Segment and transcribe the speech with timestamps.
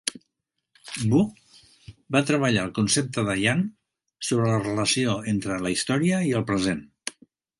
[1.09, 1.19] Wu
[2.15, 3.61] va treballar el concepte de Yan
[4.29, 6.83] sobre la relació entre la història i el present.